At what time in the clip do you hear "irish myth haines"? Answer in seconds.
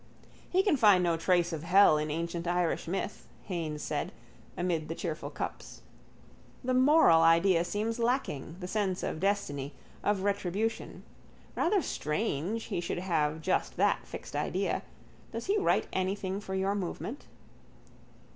2.47-3.83